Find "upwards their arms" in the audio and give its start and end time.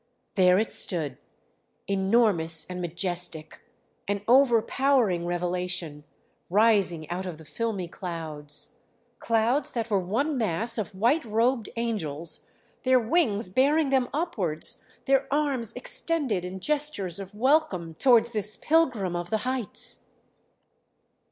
14.11-15.71